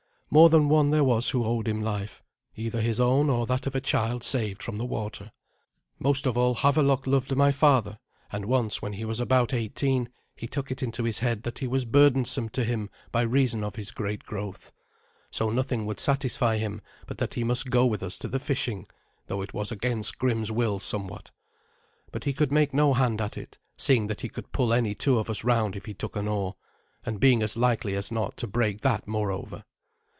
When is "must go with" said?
17.43-18.01